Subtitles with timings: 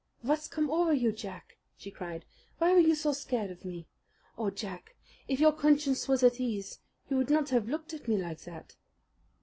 [0.23, 2.25] "What's come over you, Jack?" she cried.
[2.57, 3.87] "Why were you so scared of me?
[4.35, 4.95] Oh, Jack,
[5.27, 8.75] if your conscience was at ease, you would not have looked at me like that!"